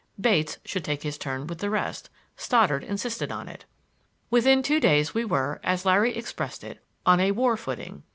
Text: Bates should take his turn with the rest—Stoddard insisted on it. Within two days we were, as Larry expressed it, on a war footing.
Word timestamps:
Bates 0.19 0.57
should 0.65 0.83
take 0.83 1.03
his 1.03 1.19
turn 1.19 1.45
with 1.45 1.59
the 1.59 1.69
rest—Stoddard 1.69 2.83
insisted 2.83 3.31
on 3.31 3.47
it. 3.47 3.65
Within 4.31 4.63
two 4.63 4.79
days 4.79 5.13
we 5.13 5.23
were, 5.23 5.59
as 5.63 5.85
Larry 5.85 6.17
expressed 6.17 6.63
it, 6.63 6.83
on 7.05 7.19
a 7.19 7.29
war 7.29 7.55
footing. 7.55 8.01